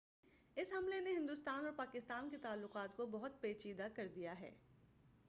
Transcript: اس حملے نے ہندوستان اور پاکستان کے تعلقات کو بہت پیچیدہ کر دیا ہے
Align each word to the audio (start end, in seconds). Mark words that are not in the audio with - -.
اس 0.57 0.71
حملے 0.77 0.99
نے 1.01 1.11
ہندوستان 1.11 1.65
اور 1.65 1.73
پاکستان 1.73 2.29
کے 2.29 2.37
تعلقات 2.37 2.95
کو 2.97 3.05
بہت 3.05 3.41
پیچیدہ 3.41 3.87
کر 3.95 4.07
دیا 4.07 4.39
ہے 4.39 4.51